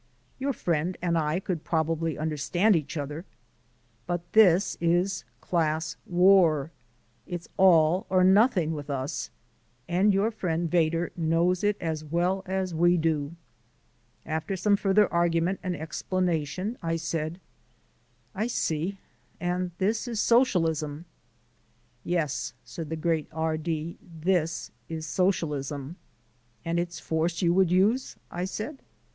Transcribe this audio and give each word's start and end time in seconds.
Your 0.39 0.51
friend 0.51 0.97
and 0.99 1.15
I 1.15 1.39
could 1.39 1.63
probably 1.63 2.17
understand 2.17 2.75
each 2.75 2.97
other 2.97 3.23
but 4.07 4.33
this 4.33 4.75
is 4.81 5.25
a 5.27 5.45
class 5.45 5.95
war. 6.07 6.71
It's 7.27 7.47
all 7.55 8.07
or 8.09 8.23
nothing 8.23 8.71
with 8.71 8.89
us, 8.89 9.29
and 9.87 10.11
your 10.11 10.31
friend 10.31 10.67
Vedder 10.71 11.11
knows 11.15 11.63
it 11.63 11.77
as 11.79 12.03
well 12.03 12.41
as 12.47 12.73
we 12.73 12.97
do." 12.97 13.35
After 14.25 14.55
some 14.55 14.75
further 14.75 15.07
argument 15.13 15.59
and 15.61 15.75
explanation, 15.75 16.79
I 16.81 16.95
said: 16.95 17.39
"I 18.33 18.47
see: 18.47 18.97
and 19.39 19.69
this 19.77 20.07
is 20.07 20.19
Socialism." 20.19 21.05
"Yes," 22.03 22.55
said 22.65 22.89
the 22.89 22.95
great 22.95 23.27
R 23.31 23.55
D, 23.55 23.99
"this 24.01 24.71
is 24.89 25.05
Socialism." 25.05 25.95
"And 26.65 26.79
it's 26.79 26.99
force 26.99 27.43
you 27.43 27.53
would 27.53 27.69
use," 27.69 28.15
I 28.31 28.45
said. 28.45 28.79